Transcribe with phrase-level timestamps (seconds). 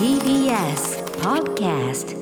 [0.00, 2.19] TBS Podcast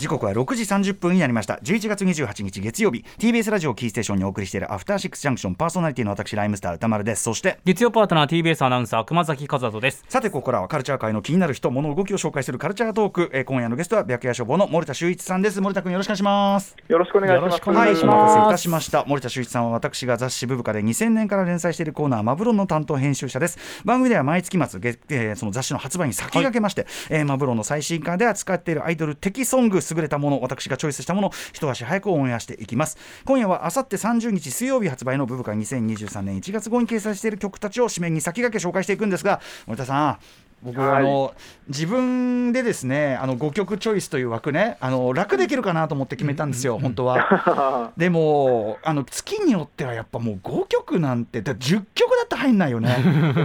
[0.00, 1.60] 時刻は6時30分になりました。
[1.62, 3.04] 11月28日月曜日。
[3.18, 5.56] TBS ラジオキーステーションにお送りしているアフターシックスジャンクション。
[5.56, 7.22] パーソナリティの私ライムスター歌丸です。
[7.24, 10.02] そして月曜パートナー TBS アナウンサー熊崎和人です。
[10.08, 15.60] さてここからはカルチャー界の気になる人物動きを紹介するカルチャートーク、えー今夜のゲストは白夜消防の森田修一さんです。
[15.60, 16.76] 森田君よろしくお願いします。
[16.88, 17.42] よろしくお願いします。
[17.42, 18.16] よろしくおはい、願いします。
[18.16, 19.04] お待たせいたしました。
[19.04, 23.58] 森田修一さんは私が雑誌ブブカで2000年から連載しているコーナーマブロンの担当編集者です。
[23.84, 32.98] 番組では毎月末、月えーその雑誌の発売に先駆けまして、えーマブロンの最新刊で扱っているアイドル的ソング優れたもの、私がチョイスしたものを一足早くオンエアしていきます。
[33.24, 40.49] 今夜はあさって30日水曜日発売のブブカ2023年1月号に掲載している曲たちを紙面に先駆け紹介していくんですが、森田さん。
[40.62, 41.34] 僕、はいあの
[41.68, 47.92] 自分でですねあの5曲チョイスという枠ねあの楽できるかなと思って決めたんですよ、本当は。
[47.96, 52.88] でもあの月によってはやっぱもう5曲なんてだ10曲だって入んないよね。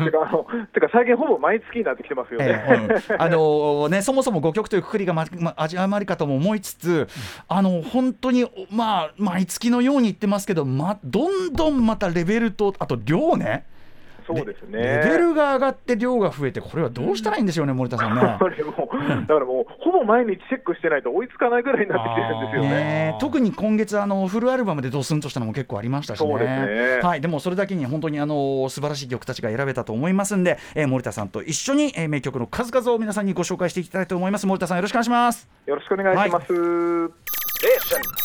[0.05, 2.45] てか、あの、てか、最近ほぼ毎月になってきてますよね。
[2.47, 7.07] ええうんあのね、そもそも5曲というくくりがま、ま、味余りかとも思いつつ、
[7.47, 13.65] あの本当に、まあ、毎月のように言ってますけど、ま、どんどんまたレベルと、あと量ね、
[14.27, 14.79] そうですね。
[14.79, 18.37] レベルが上がって量が増えて、これはどうしたらいいんでしょうね、森田さんね。
[18.39, 18.75] これもう、
[19.21, 22.69] だからもう、ほぼ毎日チェックしてないと追いつかないぐらいになってきてるんですよね。
[22.69, 36.53] ねえ特に今月あのフルアルバムでドスンとしたのも結構ありましたしねそうですねはい、でもそれだけに本当にあの素晴らしい曲たちが選べたと思いますんで、えー森田さんと一緒に、えー名曲の数々を皆さんにご紹介していきたいと思います森田さんよろしくお願いしますよろしくお願いします。
[37.65, 38.24] Six Junction.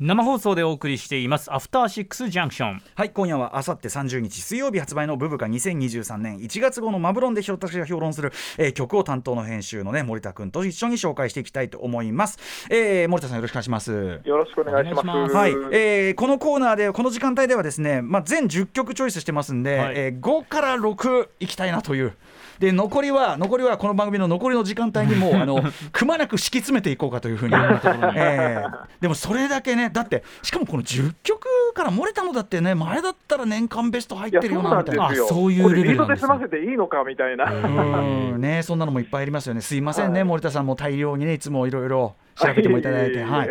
[0.00, 1.52] 生放送でお送りしています。
[1.52, 12.38] アフターシックスジャンクションはい今夜はあさって30日水曜日発売のブブカ2023年1月号のマブロンで私が評論する、えー曲を担当の編集のね森田君と一緒に紹介していきたいと思います、
[12.70, 14.20] えー森田さんよろしくお願いします。
[14.24, 15.08] よろしくお願いします。
[15.08, 19.94] お願いしますはい、えーこのコーナーでこの時間帯ではですね、まあ、全10曲チョイスしてますんで、はい。
[19.96, 22.14] えー5から6いきたいなという。
[22.58, 28.45] で残りは残りはこの番組の残りの時間帯にもうあの くまなく敷き詰めていこうかというふうに、えー
[29.00, 35.14] でもそれだけねだってしかもこの10曲から漏れたのだってね前だったら年間ベスト入ってるよなみたいな。
[35.14, 37.44] そういうこれレベルなんですねリードで済ませていいのかみたいな。
[37.52, 39.60] うんね、そんなのもいっぱいありますよね。
[39.60, 43.22] すいませんね、はい森田さんも大量にね、いつもいろいろ調べてもいただいて。
[43.22, 43.50] ははいい。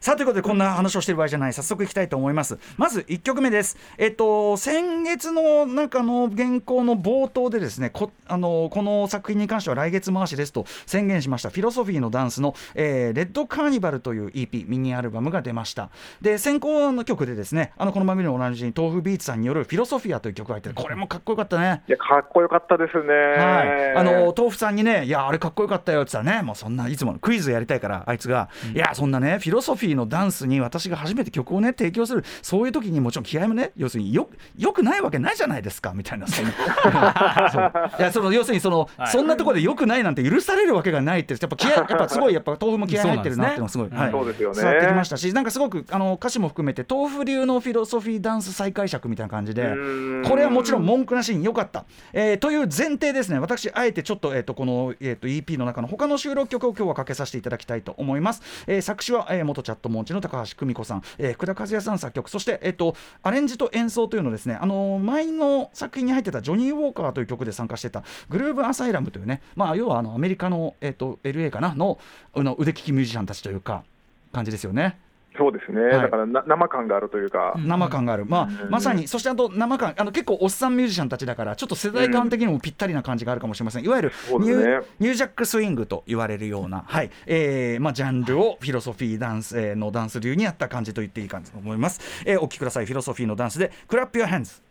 [0.00, 2.58] さあ、ということで、こんな話をしてる場合じゃない、早速いきたいと思います。
[2.76, 3.76] まず1曲目です。
[3.98, 15.90] えっと、先月の中の原稿の冒頭でですね、こあのこの作品に関しては来月回しですと宣言しました、フィロソフィーのダンスの、えーレッドカーニバルという EP、ミニアルバムが出ました。
[16.20, 21.82] で、先行の曲でですね、あのこの番組のおなじみ、豆腐ビーツさんによるフィロソフィアという曲が入ってる、これもかっこよかったね。
[21.88, 23.12] いや、かっこよかったですね。
[23.14, 34.28] はい、あの豆腐さんにね、いや、あれかっこよかったよって言ったらね、もうそんないつものクイズやりたいから、あいつが、いや、そんなね、フィロソフィーのダンスに私が初めて曲をね、提供する、そういう時にもちろん気合もね、要するによ
[34.58, 36.52] よくないわけないじゃないですかみたいな、そんな
[37.52, 38.00] そう。
[38.00, 39.08] いやその要するにその、はい。
[39.08, 44.56] そんなところでよくないなんて許されるわけがないって、やっぱ気合、やっぱすごい、やっぱ豆腐も気合入ってるなっていうのがすごい、はい、そうですよね。
[44.56, 50.22] 伝わってきましたし、なんかすごくあの歌詞も含めて、豆腐流のフィロソフィーダンス再解釈みたいな感じで、うん。
[50.26, 53.38] これはもちろん文句なしに良かった、えーという前提ですね。
[53.38, 58.42] 私あえてちょっと,、えー、とこの、えー、と EP の中の他の収録曲を今日はかけさせていただきたいと思います、思います。
[58.66, 62.30] えー作詞は、えー元チャットモンチの高橋久美子さん、えー福田和也さん作曲。
[62.30, 71.98] そして、えー、とアレンジと演奏というのですねあのー前の作品に入ってたジョニー・ウォーカーという曲で参加してたグルーブ・アサイラムというね、まあ、要はあのアメリカの、えー、と LA かなの
[72.34, 73.84] の腕利きミュージシャンたちというか
[74.32, 74.98] 感じですよね。
[75.38, 75.80] そうですね。
[75.82, 75.92] はい。
[76.02, 77.54] だからな生感があるというか。
[77.56, 87.10] 生感がある、まあ、まさに、そしてあと生感、あの結構おっさんミュージシャンたちだから、ちょっと世代間的にもぴったりな感じがあるかもしれません、いわゆるニュ,、ねニュージャックスイングと言われるような、はい。
[87.26, 92.00] えーまあ、ジャンルをフィロソフィーダンス、えーのダンス流にやった感じと言っていいかと思います。
[92.24, 94.62] えーお聴きください、フィロソフィーのダンスで、 Clap Your Hands。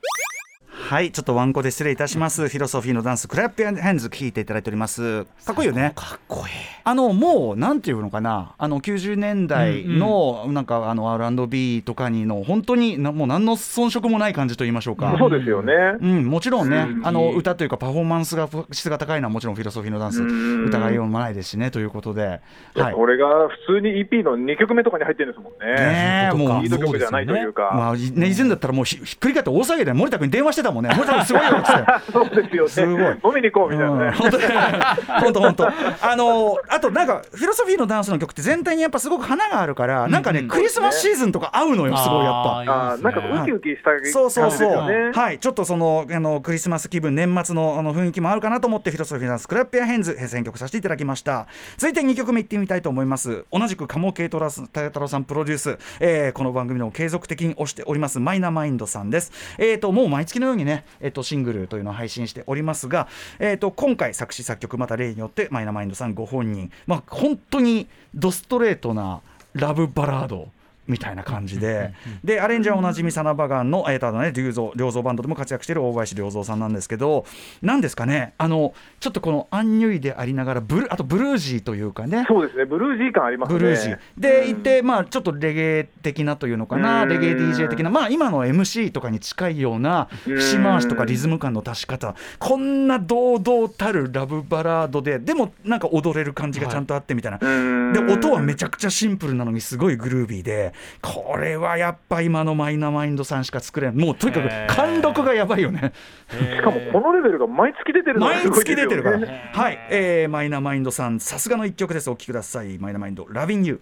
[0.85, 2.47] はい、ちょっとワンコで失礼いたします。
[2.47, 5.25] フィロソフィーのダンス、 Clap Your Hands、聴いていただいております。
[5.44, 5.94] かっこいいよね。
[5.96, 6.53] かっこいい
[6.88, 15.16] あのもうなんていうのかなあの90年代のなんかあの R&B とかにの本当になもう何の遜色もない感じと言いましょうか。
[15.18, 15.74] そうですよね。
[16.00, 22.42] うん、もちろんね、うんあの歌というかパフォーマンスが質が高いのはもちろんフィロソフィーのダンスうん疑いようもないですしねということで、
[22.75, 25.74] はい、これが普通に EP の2曲目とかに入ってるんですもんね。
[25.74, 27.71] ねえもうリード曲じゃないというか。
[27.74, 31.86] まあね、以前だったらもうひひっくり返って大騒ぎで森田君に電話してたもんね森田君すごいよっつって。
[32.12, 32.69] そうですよね。
[32.69, 34.12] すごい飲みに行こうみたいなね。
[34.12, 42.60] 本当本当本当あのあとなんかフィロソフィーのダンスの曲って全体にやっぱすごく花があるから、なんかねクリスマスシーズンとか合うのよすごいやっぱ。
[42.60, 45.12] あーなんかウキウキした感じですそうそうそう、よね。
[45.13, 51.48] はい、ちょっとそのあのクリスマス気分、年末のあの雰囲気もあるかなと思って、フィロソフィーダンス、クラッピアヘンズ、選曲させていただきました。
[51.78, 53.45] 続いて2曲目いってみたいと思います。
[53.51, 59.31] 同じく鴨慶太郎さん太郎さんプロデュース、えーこの番組の継続的に推しております、マイナマインドさんです。
[59.57, 63.07] えーと、もう毎月のようにね、えっと、シングルというのを配信しておりますが、
[63.39, 69.21] えっと、今回作詞作曲また例によってマイナマインドさんご本人、まあ、本当にドストレートな
[69.53, 70.50] ラブバラード
[70.87, 71.93] みたいな感じで、
[72.23, 77.25] でアレンジはおなじみサナバガンの、えー、ただね良造良造バンドでも活躍している大林良造さんなんですけど
[77.61, 82.25] なんですかねあのちょっとこのアンニュイでありながらブルあとブルージーというかね。
[82.27, 83.59] そうですね、ブルージー感ありますね。
[83.59, 83.99] ブルージー。
[84.17, 84.49] でうん。
[84.51, 87.09] いて、まあちょっとレゲエ的なというのかなうん。
[87.09, 90.37] レゲエ DJ 的なまあ今の MC とかに近いようなうん。
[90.37, 92.15] 節回しとかリズム感の出し方。
[92.39, 97.93] こんな堂々たるラブバラードででもなんか踊れる感じがちゃんとあってみたいな、うん。
[97.93, 103.98] で音はめちゃくちゃシンプルなのにすごいグルービーでこれはやっぱ今のマイナマインドさんしか作れん。
[103.98, 105.94] もうとにかく貫禄がやばいよね。
[106.30, 109.19] しかもこのレベルが毎月出てるのが毎月出てるから。
[109.19, 109.51] ですよね。
[109.54, 112.10] はい、えーマイナマインドさんさすがの一曲です。
[112.10, 112.77] お聴きください。
[112.77, 113.80] マイナマインド Lovin' You。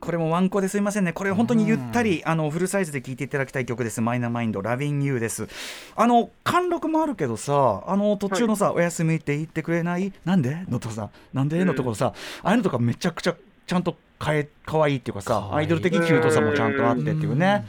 [0.00, 1.12] これもワンコですいませんね。
[1.12, 4.00] これ本当にゆったりあのフルサイズで聴いていただきたい曲です。
[4.00, 5.48] マイナマインド Lovin' You です。
[5.96, 10.12] あの貫禄もあるけどさあの途中のさ、おやすみって言ってくれない？
[10.24, 10.64] なんで？
[10.68, 11.62] のとこさなんで？
[11.64, 13.34] のところさ、ああいうのとかめちゃくちゃ
[13.68, 17.66] ちゃんとかえ可愛いっていうかさアイドル的キュートさもちゃんとあってっていうね、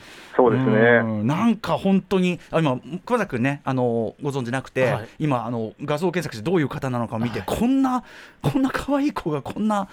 [0.50, 0.80] そうですね。
[1.04, 1.28] うん。
[1.28, 5.08] なんか本当にあ今熊崎君ねあのご存知なくて、はい。
[5.20, 8.04] 今あの画像検索してどういう方なのかを見て、こんな
[8.42, 9.90] こんな可愛い子がこんな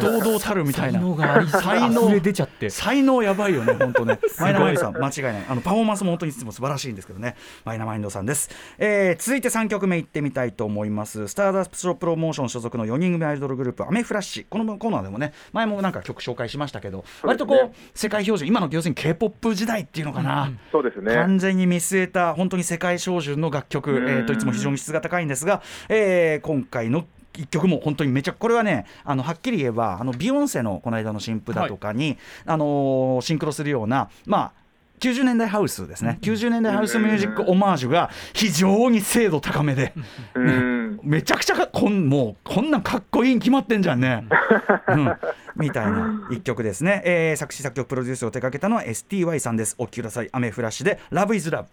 [0.00, 1.00] 堂々たるみたいな。
[1.48, 2.70] 才能出ちゃって。
[2.70, 4.18] 才能やばいよね本当ね。
[4.38, 5.44] マイナマインドさん間違いない。
[5.48, 7.36] あのパフォーマンスも本当にいつも素晴らしいんですけどね。
[7.64, 11.28] マイナマインドさんです、えー続いて3曲目いってみたいと思います。
[11.28, 14.46] スターダストプロモーション所属の4人組アイドルグループアメフラッシュ。
[14.48, 19.30] このコーナーでもね前もなんか曲紹介しましたけど、割とこう世界標準今の要するに k p o
[19.78, 21.14] 時代っていうのかな、そうですね。
[21.14, 24.08] 完全に見据えた本当に世界標準の楽曲、うん。
[24.08, 27.04] えー、といつも非常に質が高いんですが、えー今回の
[27.34, 34.52] 一曲も本当にめちゃこれはねあのはっきり言えばあのビヨンセのこの間の新譜だとかに、あのーシンクロするようなまあ
[34.98, 39.92] 90年代ハウスですね、90年代ハウスミュージックオマージュが非常に精度高めで、
[40.34, 41.00] うん。
[41.02, 44.26] めちゃくちゃかこんもうこんなんかっこいいに決まってんじゃんね。
[44.88, 45.16] うん、
[45.56, 49.74] みたいな一曲ですね、えー作詞作曲プロデュースを手掛けたのは STY さんです。
[49.78, 51.64] お聴きください「アメフラッシュ」で「Love is Love」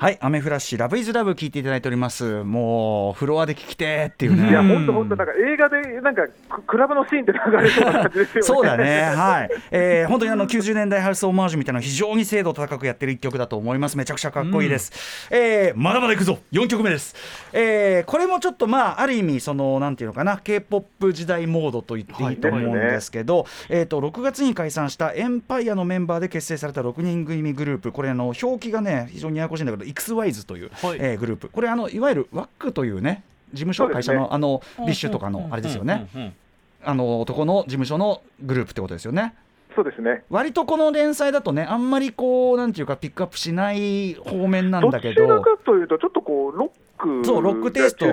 [0.00, 8.42] はい「アメフラッシュ Love is Love」聴いていただいておりますもうフロアで聴きてーっていうねいや、本当本当なんか映画で、なんか、ククラブのシーンって流れそうな感じですよね。
[8.42, 13.96] そうだね、はい、えー本当にあの90年代ハウスオマージュみたいなの非常に精度高くやってる一曲だと思います。
[13.96, 15.28] めちゃくちゃかっこいいです。
[15.32, 17.16] えーまだまだいくぞ、4曲目です。
[17.52, 33.22] えーこれもちょっとまあある意味そのなんていうのかな、K-POP 時代モードと言っていいと思うんですけど、えっ、と6月に解散したエンパイアのメンバーで結成された6人組グループ、これあの表記がね非常にややこしいんだけど、XYZ という、はいえーグループ、これあのいわゆる WAC というね。
[33.52, 36.08] 事務所、ね会社のあの BiSH とかのあれですよね。
[36.14, 36.34] うんうんうん
[36.80, 39.34] あの男の事務所のグループってことですよね。
[39.74, 40.22] そうですね。
[40.30, 48.06] 割とこの連載だとねあんまりこうなんていうかピックアップしない方面なんどだけどちらかというと、ちょっとこう、ロックそうロックテイスト。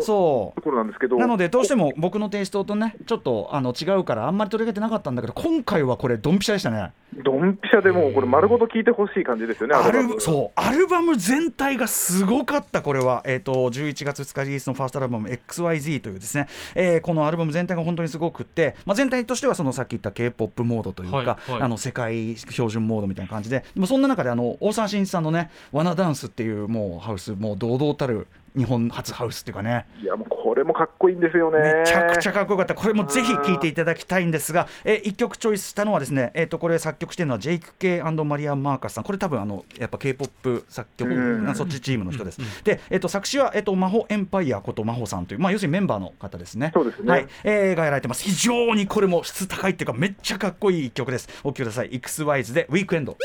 [0.00, 6.92] そところなんですけど、うなのでどうしても僕のテイストとねちょっとあの違うからあんまり取り上げてなかったんだけど今回はこれドンピシャでしたね。
[7.14, 10.20] ドンピシャでもう、これ、丸ごと聞いてほしい感じですよね、アルルバム。
[10.20, 10.60] そう。
[10.60, 21.62] アルバム全体がすごかったこれは、えー、と11月2日リリースのファーストアルバム XYZ というですね、えーこのアルバム全体が本当にすごくって、まあ、全体としてはそのさっき言った k p o p モードというか、はいはい。
[21.62, 23.64] あの世界標準モードみたいな感じで。
[23.74, 28.17] でもそんな中であの大沢慎一さんのね「ワナダンス」っていうもうハウスもう堂々たる
[28.56, 31.58] 日本初ハウスっていうかねいや、もうこれもかっこいいんですよね。
[31.58, 42.40] めちゃくちゃかっこよかった、これもぜひ聴いていただきたいんですが、え1曲チョイスしたのは、ですね、えー、とこれ、作曲してるのはジェイク・ケイマリア・マーカスさん、これ、多分あのやっぱ k p o p 作曲、そっちチームの人です。
[42.64, 46.72] で、えー、と作詞は、えー、とマホエンパイアことマホさんという、まあ、要するにメンバーの方ですね。
[46.74, 51.28] そうですねはいえーがやられてます、非常にこれも質高いっていうか、めっちゃかっこいい1曲です。
[51.44, 53.16] お聴きください、XYZ でウィークエンド。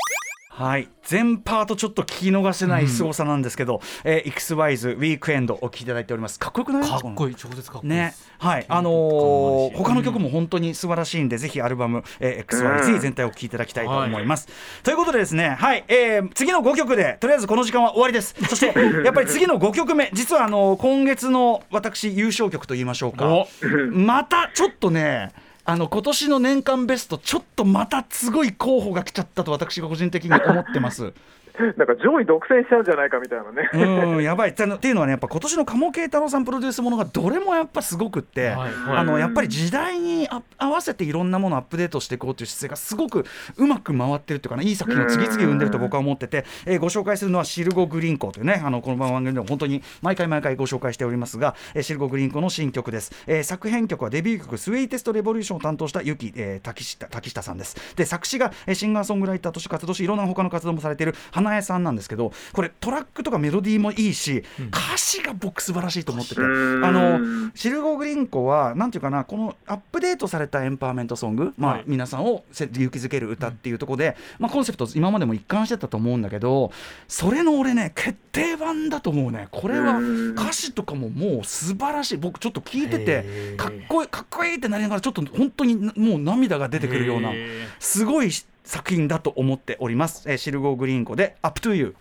[0.56, 6.38] はい、全パートちょっと聞き逃せない凄さなんですけど、えー、XYZ ウィークエンドお聴きいただいております。
[6.38, 6.88] かっこよくない？
[6.88, 7.36] かっこいい。
[7.36, 8.14] 超絶かっこいいね。
[8.38, 14.48] はい、あのー他の曲も本当に素晴らしいんで、ぜひアルバム、えー、XYZ 全体を聴いていただきたいと思います。
[14.84, 18.36] ということでですね、はい、えー次の5曲で、とりあえずこの時間は終わりです。
[18.48, 18.68] そして、
[19.04, 23.26] やっぱり次の5曲目、実はあのー今月の私、優勝曲と言いましょうか。
[23.28, 23.48] お、
[23.92, 25.32] またちょっとね、
[25.66, 31.14] あの今年の年間ベスト、ちょっとまたすごい候補が来ちゃったと、私が個人的に思ってます。
[31.78, 33.70] なんか上位独占しちゃうんじゃないかみたいなね。
[34.16, 43.26] うん、やばいっていうのはね、やっぱ今年の鴨慶太郎さんプロデュースものがどれもやっぱすごくって、はいはいあのやっぱり時代にあ合わせていろんなものをアップデートしていこうという姿勢がすごく
[43.58, 53.12] うまく回ってるっていうかね、いい作品を次々生んでると僕は思ってて、えーご紹介するのはシルゴ・グリーンコというね、あのこの番組でも本当に毎回毎回ご紹介しておりますが、えーシルゴ・グリーンコの新曲です。
[53.28, 57.96] えー作編曲はデビュー曲、スウェイテスト・レボリューションを担当したユキ、えー、滝下滝下さんです。
[57.96, 67.20] で、作詞が、えーシンガーソングライターとして活動し、いろんな他の活動もされている花なえさんなんですけどこれトラックとかメロディーもいいし、歌詞が僕素晴らしいと思っててあの
[67.56, 71.84] シルゴ・グリンコはなんていうかなこのアップデートされたエンパワーメントソング、まあはい。
[71.88, 76.72] 皆さんをせ勇気づける歌っていうところで、まあ、コンセプト今までも一貫してたと思うんだけど
[77.08, 79.48] それの俺ね決定版だと思うね。
[79.52, 82.18] これは歌詞とかももう素晴らしい。
[82.18, 87.32] 僕ちょっと聞いててかっこいいかっこいいってなりながらちょっと本当になもう涙が出てくるような
[87.80, 88.30] すごい
[88.64, 91.96] 作品だと思っております、えーシルゴーグリーンコで「Up to You」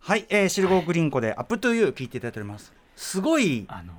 [0.00, 2.72] はい、えーシルゴーグリーンコで「Up to You」聞いていただいております。
[2.96, 3.92] すごいあの？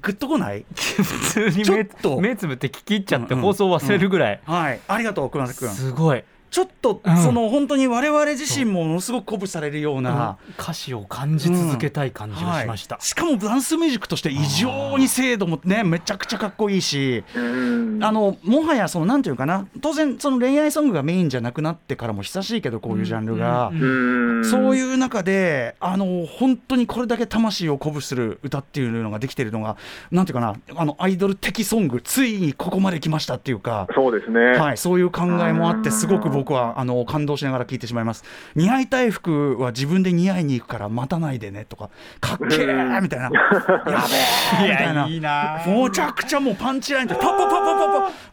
[0.00, 0.64] グッとこない？
[0.74, 2.20] 普通に目ちょっと。
[2.20, 4.80] 目つぶって聞き入っちゃってうんうん放送忘れるぐらい、はい。
[4.86, 5.70] ありがとう熊崎君。
[5.70, 13.04] すごい、ちょっと、うんその本当に我々自身もものすごく鼓舞されるような、歌詞を感じ続けたい感じがしました、はい。
[13.04, 18.04] しかもダンスミュージックとして異常に精度もねめちゃくちゃかっこいいしうん。
[18.04, 19.66] あのもはやそのなんていうかな。
[19.80, 23.68] 当然その恋愛ソングがメインじゃなくなってからも久しいけどこういうジャンルが。
[23.68, 24.44] うんうんうん。
[24.44, 29.76] そういう中であの本当にこれだけ魂を鼓舞する歌っていうのができてるのが
[30.10, 30.54] なんていうかな。
[30.76, 33.86] あのアイドル的ソングついにここまで来ましたっていうか。
[33.94, 34.40] そうですね。
[34.58, 38.24] はい、そういう考えもあってすごく僕はあの感動しながら聞いてしまいます。
[38.54, 41.90] 似合いたい服は自分で似合いに行くから待たないでねとか
[42.20, 43.24] かっけーみたいな。
[43.24, 45.06] やべーみたいな。
[45.06, 47.76] いいなむちゃくちゃもうパンチラインでパッパッパッパッ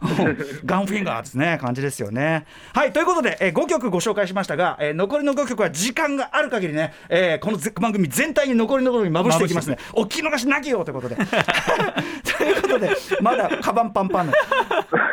[0.06, 0.60] パッパッ。
[0.64, 2.46] ガンフィンガーですね感じですよね。
[2.72, 9.70] はいということで、えー、5曲ご紹介しましたが、えー残りの5曲は時間がある限りね、えーこのぜ番組全体に残りのところにまぶしていきます。
[9.70, 11.16] ねお聞き逃しなきよということで。
[12.36, 14.32] ということでまだカバンパンパンの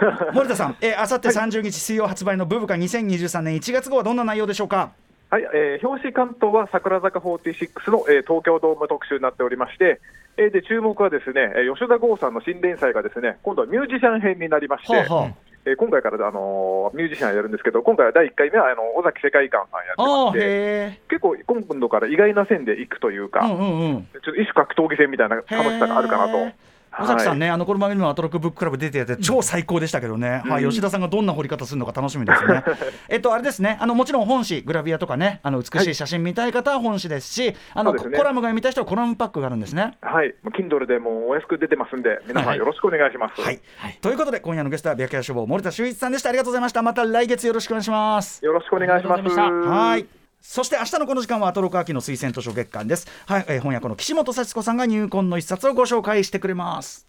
[0.34, 4.92] 森田さん、えー、あさって30日水曜発売の「ブブカ2023年1月号」はどんな内容でしょうか？
[5.30, 10.00] はい、えー表紙関東は桜坂46の、えー東京ドーム特集になっておりまして、
[10.38, 15.30] えーで注目はですね、えー吉田剛さんの新連載がですね今度はミュージシャン編になりまして、はあは
[15.66, 24.08] えー今回から、あのーミュージシャンやるんですけど、今回は第1回目はあの尾崎世界観さんやってああまして、へ結構今度から意外な線でいくというか、えうんうんうん。
[24.22, 26.52] ちょっと一種格闘技戦みたいな楽しさがあるかなと。
[27.00, 32.64] 尾崎さんね、あのこの番組もアトロックブッククラブ出てやって超最高でしたけどね、はい、うん吉田さんがどんな掘り方するのか楽しみですね。
[33.10, 39.98] えっとあれですね、あのもちろん本誌グラビアとかね、あの美しい写真見たい方は本誌ですし、あのコラムが見たい人はコラムパックがあるんですね。
[40.02, 43.42] はい、もう Kindle でもうお安く出てますんで、皆さはいんよろしくお願いします。
[43.42, 43.60] はい、
[44.02, 46.30] ということで今夜のゲストは白夜書房森田修一さんでした。
[46.30, 46.82] ありがとうございました。
[46.82, 48.44] また来月よろしくお願いします。
[48.46, 49.24] よろしくお願いします。
[49.24, 50.23] はい。
[50.44, 53.08] そして明日のこの時間はアトロク秋の推薦図書月間です。
[53.26, 57.08] はい、えー翻訳の岸本幸子さんが入魂の一冊をご紹介してくれます。